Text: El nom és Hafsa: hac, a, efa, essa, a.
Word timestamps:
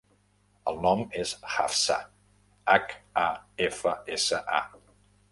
El 0.69 0.77
nom 0.85 1.01
és 1.23 1.33
Hafsa: 1.55 1.97
hac, 2.75 2.95
a, 3.25 3.25
efa, 3.67 3.93
essa, 4.17 4.41
a. 4.61 4.95